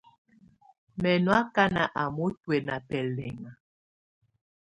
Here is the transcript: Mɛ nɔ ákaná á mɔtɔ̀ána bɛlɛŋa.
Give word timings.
Mɛ 1.01 1.11
nɔ 1.23 1.31
ákaná 1.41 1.83
á 2.01 2.03
mɔtɔ̀ána 2.15 2.75
bɛlɛŋa. 2.87 3.51